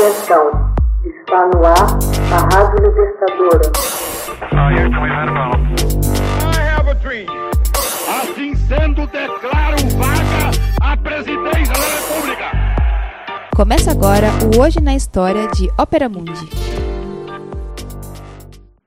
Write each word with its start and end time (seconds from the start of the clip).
Atenção, 0.00 0.72
está 1.04 1.44
no 1.48 1.60
ar 1.62 1.98
a 2.32 2.38
Rádio 2.54 2.88
Libertadora. 2.88 3.68
Assim 8.08 8.54
sendo, 8.54 9.06
declaro 9.08 9.76
vaga 9.98 10.52
a 10.80 10.96
presidência 10.96 11.74
da 11.74 11.84
República. 11.84 12.50
Começa 13.54 13.90
agora 13.90 14.28
o 14.56 14.60
Hoje 14.62 14.80
na 14.80 14.96
História 14.96 15.46
de 15.48 15.68
Ópera 15.76 16.08
Mundi. 16.08 16.48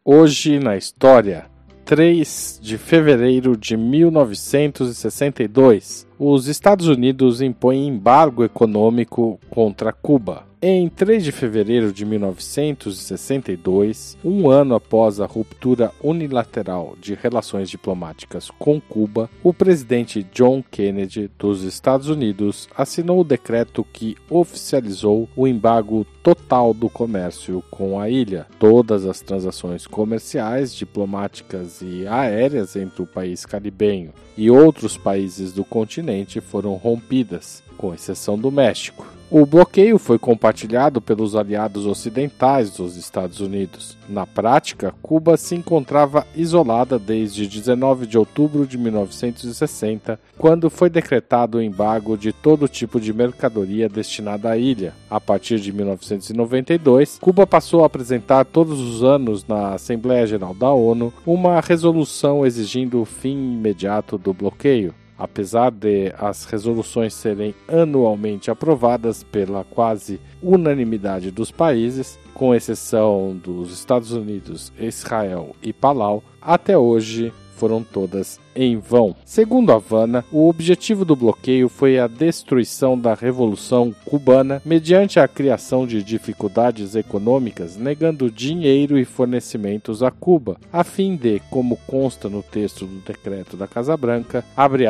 Hoje 0.04 0.58
na 0.58 0.76
História, 0.76 1.46
3 1.86 2.60
de 2.60 2.80
fevereiro 2.80 3.56
de 3.56 3.78
1962, 3.78 6.08
os 6.18 6.48
Estados 6.48 6.88
Unidos 6.88 7.40
impõem 7.40 7.88
embargo 7.88 8.44
econômico 8.44 9.40
contra 9.52 9.94
Cuba. 9.94 10.52
Em 10.66 10.88
3 10.88 11.26
de 11.26 11.34
fevereiro 11.34 11.92
de 11.92 12.06
1962, 12.06 14.18
um 14.24 14.50
ano 14.50 14.76
após 14.76 15.20
a 15.20 15.26
ruptura 15.26 15.92
unilateral 16.02 16.96
de 17.02 17.16
relações 17.16 17.70
diplomáticas 17.70 18.50
com 18.50 18.80
Cuba, 18.80 19.30
o 19.44 19.54
presidente 19.54 20.26
John 20.34 20.64
Kennedy 20.72 21.30
dos 21.38 21.64
Estados 21.64 22.08
Unidos 22.08 22.70
assinou 22.78 23.20
o 23.20 23.26
decreto 23.26 23.84
que 23.84 24.16
oficializou 24.30 25.28
o 25.36 25.46
embargo 25.46 26.08
total 26.24 26.74
do 26.74 26.90
comércio 26.90 27.62
com 27.70 28.00
a 28.00 28.10
ilha. 28.10 28.48
Todas 28.58 29.06
as 29.06 29.20
transações 29.20 29.86
comerciais, 29.86 30.74
diplomáticas 30.74 31.82
e 31.82 32.08
aéreas 32.08 32.78
entre 32.78 33.02
o 33.02 33.06
país 33.06 33.46
caribenho 33.46 34.14
e 34.38 34.50
outros 34.50 34.96
países 34.96 35.52
do 35.52 35.66
continente 35.66 36.40
foram 36.40 36.76
rompidas, 36.76 37.62
com 37.76 37.94
exceção 37.94 38.40
do 38.40 38.50
México. 38.50 39.06
O 39.36 39.48
bloqueio 39.48 39.98
foi 39.98 40.20
compartilhado 40.20 41.02
pelos 41.02 41.36
aliados 41.36 41.88
ocidentais 41.88 42.70
dos 42.70 42.96
Estados 42.96 43.40
Unidos. 43.40 43.98
Na 44.08 44.28
prática, 44.28 44.94
Cuba 45.02 45.38
se 45.38 45.56
encontrava 45.56 46.28
isolada 46.36 47.00
desde 47.00 47.48
19 47.48 48.06
de 48.06 48.16
outubro 48.16 48.68
de 48.68 48.78
1960, 48.78 50.20
quando 50.38 50.70
foi 50.70 50.88
decretado 50.88 51.58
o 51.58 51.62
embargo 51.64 52.16
de 52.16 52.32
todo 52.32 52.68
tipo 52.68 53.02
de 53.02 53.12
mercadoria 53.12 53.90
destinada 53.90 54.52
à 54.52 54.56
ilha. 54.56 54.94
A 55.10 55.20
partir 55.20 55.60
de 55.60 55.74
1992, 55.74 57.18
Cuba 57.20 57.48
passou 57.48 57.82
a 57.82 57.88
apresentar 57.88 58.46
todos 58.46 58.80
os 58.80 59.02
anos 59.02 59.48
na 59.48 59.74
Assembleia 59.74 60.28
Geral 60.28 60.54
da 60.54 60.72
ONU 60.72 61.12
uma 61.26 61.60
resolução 61.60 62.46
exigindo 62.46 63.02
o 63.02 63.06
fim 63.06 63.56
imediato 63.56 64.16
do 64.16 64.32
bloqueio. 64.32 64.94
Apesar 65.18 65.70
de 65.72 66.14
as 66.18 66.46
resoluções 66.46 67.14
serem 67.14 67.54
anualmente 67.68 68.50
aprovadas 68.50 69.24
pela 69.24 69.64
quase 69.64 70.20
unanimidade 70.42 71.32
dos 71.32 71.52
países, 71.52 72.18
com 72.34 72.54
exceção 72.54 73.40
dos 73.42 73.72
Estados 73.72 74.12
Unidos, 74.12 74.74
Israel 74.80 75.56
e 75.62 75.72
Palau, 75.72 76.24
até 76.42 76.78
hoje 76.78 77.32
foram 77.64 77.82
todas 77.82 78.42
em 78.54 78.78
vão. 78.78 79.16
Segundo 79.24 79.72
Havana, 79.72 80.26
o 80.34 80.50
objetivo 80.50 81.06
do 81.06 81.16
bloqueio 81.16 81.70
foi 81.70 81.98
a 81.98 82.08
destruição 82.08 83.00
da 83.00 83.14
Revolução 83.14 83.96
Cubana 84.04 84.62
mediante 84.66 85.18
a 85.18 85.30
criação 85.30 85.88
de 85.88 86.04
dificuldades 86.04 86.94
econômicas, 86.94 87.78
negando 87.78 88.30
dinheiro 88.30 89.00
e 89.00 89.06
fornecimentos 89.06 90.04
a 90.04 90.12
Cuba, 90.12 90.58
a 90.74 90.84
fim 90.84 91.16
de, 91.16 91.40
como 91.50 91.78
consta 91.88 92.28
no 92.28 92.44
texto 92.44 92.86
do 92.86 93.00
decreto 93.00 93.56
da 93.56 93.66
Casa 93.66 93.96
Branca, 93.96 94.44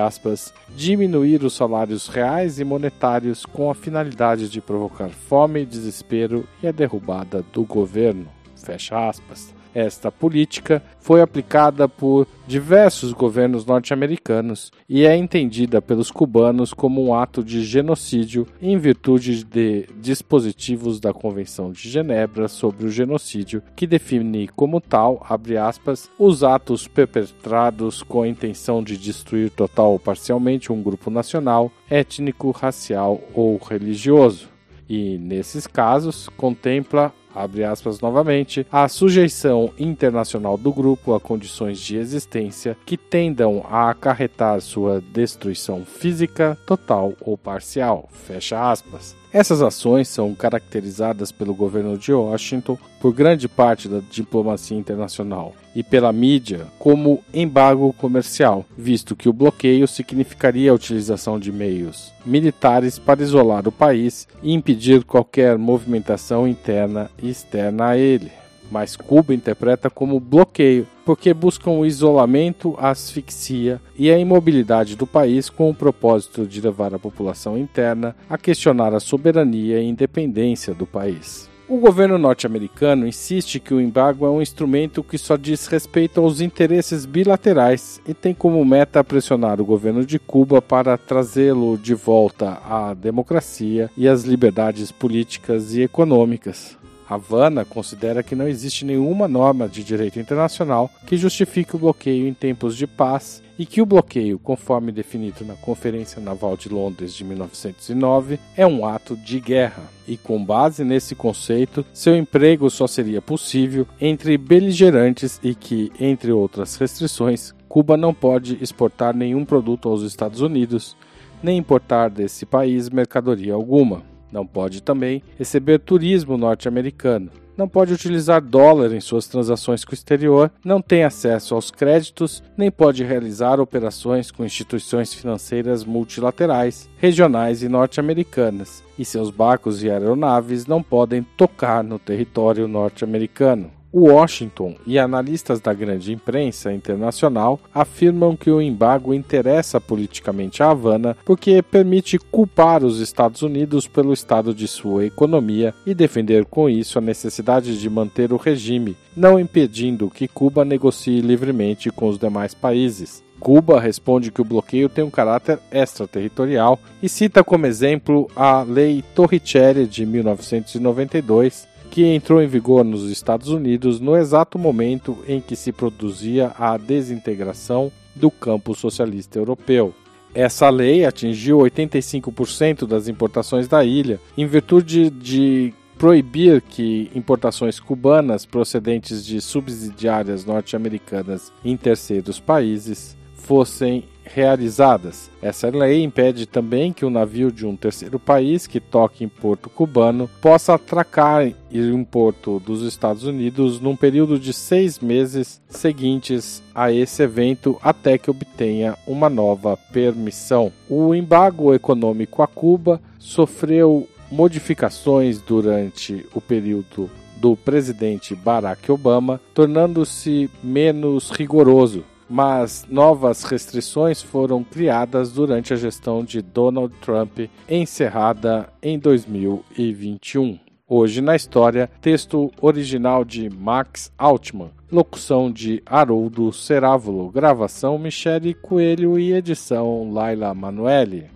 aspas, 0.03 0.51
diminuir 0.75 1.43
os 1.43 1.53
salários 1.53 2.07
reais 2.07 2.59
e 2.59 2.63
monetários 2.63 3.45
com 3.45 3.69
a 3.69 3.75
finalidade 3.75 4.49
de 4.49 4.59
provocar 4.59 5.09
fome, 5.09 5.63
desespero 5.63 6.47
e 6.63 6.67
a 6.67 6.71
derrubada 6.71 7.45
do 7.53 7.63
governo. 7.65 8.25
Fecha 8.55 9.07
aspas. 9.07 9.53
Esta 9.73 10.11
política 10.11 10.83
foi 10.99 11.21
aplicada 11.21 11.89
por 11.89 12.27
diversos 12.47 13.11
governos 13.11 13.65
norte-americanos 13.65 14.71
e 14.87 15.05
é 15.05 15.15
entendida 15.15 15.81
pelos 15.81 16.11
cubanos 16.11 16.73
como 16.73 17.03
um 17.03 17.15
ato 17.15 17.43
de 17.43 17.63
genocídio 17.63 18.45
em 18.61 18.77
virtude 18.77 19.43
de 19.43 19.87
dispositivos 19.99 20.99
da 20.99 21.13
Convenção 21.13 21.71
de 21.71 21.89
Genebra 21.89 22.47
sobre 22.47 22.85
o 22.85 22.91
genocídio, 22.91 23.63
que 23.75 23.87
define 23.87 24.47
como 24.47 24.79
tal, 24.79 25.25
aspas, 25.59 26.09
os 26.19 26.43
atos 26.43 26.87
perpetrados 26.87 28.03
com 28.03 28.21
a 28.21 28.27
intenção 28.27 28.83
de 28.83 28.97
destruir 28.97 29.49
total 29.49 29.93
ou 29.93 29.99
parcialmente 29.99 30.71
um 30.71 30.81
grupo 30.81 31.09
nacional, 31.09 31.71
étnico, 31.89 32.51
racial 32.51 33.21
ou 33.33 33.57
religioso. 33.57 34.53
E, 34.87 35.17
nesses 35.17 35.65
casos, 35.65 36.29
contempla 36.37 37.13
abre 37.33 37.63
aspas 37.63 37.99
novamente, 37.99 38.65
a 38.71 38.87
sujeição 38.87 39.71
internacional 39.77 40.57
do 40.57 40.71
grupo 40.71 41.13
a 41.13 41.19
condições 41.19 41.79
de 41.79 41.97
existência 41.97 42.77
que 42.85 42.97
tendam 42.97 43.65
a 43.69 43.89
acarretar 43.89 44.61
sua 44.61 45.01
destruição 45.13 45.85
física, 45.85 46.57
total 46.65 47.13
ou 47.21 47.37
parcial, 47.37 48.09
fecha 48.11 48.71
aspas. 48.71 49.15
Essas 49.31 49.61
ações 49.61 50.07
são 50.07 50.35
caracterizadas 50.35 51.31
pelo 51.31 51.55
governo 51.55 51.97
de 51.97 52.13
Washington, 52.13 52.77
por 53.01 53.13
grande 53.13 53.47
parte 53.47 53.87
da 53.89 53.99
diplomacia 54.11 54.77
internacional 54.77 55.53
e 55.75 55.83
pela 55.83 56.11
mídia 56.11 56.67
como 56.77 57.23
embargo 57.33 57.93
comercial, 57.93 58.65
visto 58.77 59.15
que 59.15 59.29
o 59.29 59.33
bloqueio 59.33 59.87
significaria 59.87 60.71
a 60.71 60.75
utilização 60.75 61.39
de 61.39 61.51
meios 61.51 62.13
militares 62.25 62.97
para 62.99 63.21
isolar 63.21 63.67
o 63.67 63.71
país 63.71 64.27
e 64.41 64.53
impedir 64.53 65.03
qualquer 65.03 65.57
movimentação 65.57 66.47
interna 66.47 67.09
e 67.21 67.29
externa 67.29 67.89
a 67.89 67.97
ele 67.97 68.43
mas 68.73 68.95
Cuba 68.95 69.35
interpreta 69.35 69.87
como 69.87 70.19
bloqueio, 70.19 70.87
porque 71.05 71.31
buscam 71.31 71.71
o 71.71 71.85
isolamento, 71.85 72.75
a 72.79 72.89
asfixia 72.89 73.79
e 73.95 74.09
a 74.09 74.17
imobilidade 74.17 74.95
do 74.95 75.05
país 75.05 75.47
com 75.47 75.69
o 75.69 75.75
propósito 75.75 76.47
de 76.47 76.59
levar 76.59 76.91
a 76.91 76.99
população 76.99 77.55
interna 77.55 78.15
a 78.27 78.35
questionar 78.35 78.91
a 78.95 78.99
soberania 78.99 79.79
e 79.79 79.85
independência 79.85 80.73
do 80.73 80.87
país. 80.87 81.52
O 81.67 81.77
governo 81.77 82.17
norte-americano 82.17 83.07
insiste 83.07 83.57
que 83.57 83.73
o 83.73 83.79
embargo 83.79 84.25
é 84.25 84.29
um 84.29 84.41
instrumento 84.41 85.01
que 85.01 85.17
só 85.17 85.37
diz 85.37 85.65
respeito 85.65 86.19
aos 86.19 86.41
interesses 86.41 87.05
bilaterais 87.05 88.01
e 88.05 88.13
tem 88.13 88.33
como 88.33 88.63
meta 88.65 89.01
pressionar 89.01 89.61
o 89.61 89.65
governo 89.65 90.05
de 90.05 90.19
Cuba 90.19 90.61
para 90.61 90.97
trazê-lo 90.97 91.77
de 91.77 91.93
volta 91.93 92.61
à 92.65 92.93
democracia 92.93 93.89
e 93.95 94.09
às 94.09 94.23
liberdades 94.23 94.91
políticas 94.91 95.73
e 95.73 95.81
econômicas. 95.81 96.82
Havana 97.13 97.63
considera 97.63 98.23
que 98.23 98.35
não 98.35 98.47
existe 98.47 98.85
nenhuma 98.85 99.27
norma 99.27 99.67
de 99.67 99.83
direito 99.83 100.19
internacional 100.19 100.89
que 101.05 101.17
justifique 101.17 101.75
o 101.75 101.79
bloqueio 101.79 102.27
em 102.27 102.33
tempos 102.33 102.75
de 102.75 102.87
paz 102.87 103.41
e 103.57 103.65
que 103.65 103.81
o 103.81 103.85
bloqueio, 103.85 104.39
conforme 104.39 104.91
definido 104.91 105.45
na 105.45 105.55
Conferência 105.55 106.21
Naval 106.21 106.57
de 106.57 106.69
Londres 106.69 107.13
de 107.13 107.23
1909, 107.23 108.39
é 108.57 108.65
um 108.65 108.85
ato 108.85 109.15
de 109.15 109.39
guerra. 109.39 109.83
E 110.07 110.17
com 110.17 110.43
base 110.43 110.83
nesse 110.83 111.13
conceito, 111.15 111.85
seu 111.93 112.15
emprego 112.15 112.69
só 112.69 112.87
seria 112.87 113.21
possível 113.21 113.87
entre 114.01 114.37
beligerantes 114.37 115.39
e 115.43 115.53
que, 115.53 115.91
entre 115.99 116.31
outras 116.31 116.75
restrições, 116.75 117.53
Cuba 117.69 117.95
não 117.95 118.13
pode 118.13 118.57
exportar 118.61 119.15
nenhum 119.15 119.45
produto 119.45 119.87
aos 119.87 120.01
Estados 120.01 120.41
Unidos, 120.41 120.97
nem 121.41 121.57
importar 121.57 122.09
desse 122.09 122.45
país 122.45 122.89
mercadoria 122.89 123.53
alguma. 123.53 124.12
Não 124.33 124.47
pode 124.47 124.81
também 124.81 125.21
receber 125.37 125.77
turismo 125.77 126.39
norte-americano. 126.39 127.29
Não 127.55 127.67
pode 127.67 127.93
utilizar 127.93 128.41
dólar 128.41 128.91
em 128.91 128.99
suas 128.99 129.27
transações 129.27 129.85
com 129.85 129.91
o 129.91 129.93
exterior, 129.93 130.51
não 130.65 130.81
tem 130.81 131.03
acesso 131.03 131.53
aos 131.53 131.69
créditos, 131.69 132.41
nem 132.57 132.71
pode 132.71 133.03
realizar 133.03 133.59
operações 133.59 134.31
com 134.31 134.43
instituições 134.43 135.13
financeiras 135.13 135.85
multilaterais, 135.85 136.89
regionais 136.97 137.61
e 137.61 137.69
norte-americanas, 137.69 138.83
e 138.97 139.05
seus 139.05 139.29
barcos 139.29 139.83
e 139.83 139.91
aeronaves 139.91 140.65
não 140.65 140.81
podem 140.81 141.21
tocar 141.37 141.83
no 141.83 141.99
território 141.99 142.67
norte-americano. 142.67 143.82
Washington 143.93 144.75
e 144.87 144.97
analistas 144.97 145.59
da 145.61 145.73
grande 145.73 146.11
imprensa 146.11 146.73
internacional 146.73 147.59
afirmam 147.73 148.35
que 148.35 148.49
o 148.49 148.61
embargo 148.61 149.13
interessa 149.13 149.79
politicamente 149.79 150.63
a 150.63 150.71
Havana 150.71 151.15
porque 151.23 151.61
permite 151.61 152.17
culpar 152.17 152.83
os 152.83 152.99
Estados 152.99 153.43
Unidos 153.43 153.87
pelo 153.87 154.11
estado 154.11 154.53
de 154.53 154.67
sua 154.67 155.05
economia 155.05 155.73
e 155.85 155.93
defender 155.93 156.45
com 156.45 156.67
isso 156.67 156.97
a 156.97 157.01
necessidade 157.01 157.79
de 157.79 157.89
manter 157.89 158.33
o 158.33 158.37
regime, 158.37 158.97
não 159.15 159.39
impedindo 159.39 160.09
que 160.09 160.27
Cuba 160.27 160.65
negocie 160.65 161.21
livremente 161.21 161.91
com 161.91 162.07
os 162.07 162.17
demais 162.17 162.53
países. 162.53 163.23
Cuba 163.43 163.77
responde 163.77 164.31
que 164.31 164.41
o 164.41 164.45
bloqueio 164.45 164.87
tem 164.87 165.03
um 165.03 165.09
caráter 165.09 165.59
extraterritorial 165.69 166.79
e 167.01 167.09
cita 167.09 167.43
como 167.43 167.65
exemplo 167.65 168.29
a 168.33 168.63
Lei 168.63 169.03
Torricelli 169.13 169.85
de 169.85 170.05
1992, 170.05 171.67
que 171.93 172.03
entrou 172.03 172.41
em 172.41 172.47
vigor 172.47 172.83
nos 172.83 173.03
Estados 173.11 173.49
Unidos 173.49 173.99
no 173.99 174.17
exato 174.17 174.57
momento 174.57 175.15
em 175.27 175.39
que 175.39 175.55
se 175.55 175.71
produzia 175.71 176.51
a 176.57 176.75
desintegração 176.75 177.91
do 178.15 178.31
campo 178.31 178.73
socialista 178.73 179.37
europeu. 179.37 179.93
Essa 180.33 180.71
lei 180.71 181.05
atingiu 181.05 181.59
85% 181.59 182.87
das 182.87 183.07
importações 183.07 183.67
da 183.67 183.85
ilha, 183.85 184.19
em 184.35 184.47
virtude 184.47 185.11
de 185.11 185.71
proibir 185.95 186.63
que 186.63 187.11
importações 187.13 187.79
cubanas 187.79 188.43
procedentes 188.43 189.23
de 189.23 189.39
subsidiárias 189.39 190.45
norte-americanas 190.45 191.53
em 191.63 191.77
terceiros 191.77 192.39
países 192.39 193.15
fossem 193.43 194.03
realizadas. 194.23 195.29
Essa 195.41 195.69
lei 195.69 196.01
impede 196.01 196.45
também 196.45 196.93
que 196.93 197.05
um 197.05 197.09
navio 197.09 197.51
de 197.51 197.65
um 197.65 197.75
terceiro 197.75 198.17
país 198.17 198.65
que 198.65 198.79
toque 198.79 199.23
em 199.23 199.27
porto 199.27 199.69
cubano 199.69 200.29
possa 200.41 200.73
atracar 200.73 201.51
em 201.71 201.91
um 201.91 202.03
porto 202.03 202.59
dos 202.59 202.81
Estados 202.81 203.25
Unidos 203.25 203.79
num 203.79 203.95
período 203.95 204.39
de 204.39 204.53
seis 204.53 204.99
meses 204.99 205.61
seguintes 205.67 206.63
a 206.73 206.91
esse 206.91 207.21
evento 207.21 207.77
até 207.81 208.17
que 208.17 208.31
obtenha 208.31 208.97
uma 209.05 209.29
nova 209.29 209.77
permissão. 209.91 210.71
O 210.89 211.13
embargo 211.13 211.73
econômico 211.73 212.41
a 212.41 212.47
Cuba 212.47 213.01
sofreu 213.19 214.07
modificações 214.31 215.39
durante 215.39 216.25
o 216.33 216.41
período 216.41 217.09
do 217.37 217.57
presidente 217.57 218.33
Barack 218.33 218.89
Obama, 218.89 219.39
tornando-se 219.53 220.49
menos 220.63 221.29
rigoroso 221.29 222.05
mas 222.29 222.85
novas 222.89 223.43
restrições 223.43 224.21
foram 224.21 224.63
criadas 224.63 225.31
durante 225.31 225.73
a 225.73 225.77
gestão 225.77 226.23
de 226.23 226.41
Donald 226.41 226.93
Trump, 227.01 227.39
encerrada 227.69 228.69
em 228.81 228.97
2021. 228.97 230.59
Hoje 230.87 231.21
na 231.21 231.35
história, 231.35 231.89
texto 232.01 232.51
original 232.61 233.23
de 233.23 233.49
Max 233.49 234.11
Altman, 234.17 234.71
locução 234.91 235.51
de 235.51 235.81
Haroldo 235.85 236.51
Cerávulo, 236.51 237.31
gravação 237.31 237.97
Michele 237.97 238.53
Coelho 238.53 239.17
e 239.17 239.33
edição 239.33 240.11
Laila 240.11 240.53
Manuelle. 240.53 241.31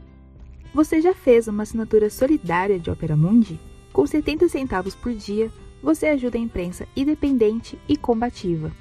Você 0.73 1.01
já 1.01 1.13
fez 1.13 1.47
uma 1.47 1.63
assinatura 1.63 2.09
solidária 2.09 2.77
de 2.77 2.91
Opera 2.91 3.17
Mundi? 3.17 3.59
Com 3.91 4.05
70 4.05 4.47
centavos 4.47 4.93
por 4.93 5.11
dia, 5.13 5.49
você 5.81 6.07
ajuda 6.07 6.37
a 6.37 6.41
imprensa 6.41 6.87
independente 6.95 7.79
e 7.87 7.97
combativa. 7.97 8.71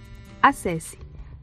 Acesse 0.43 0.99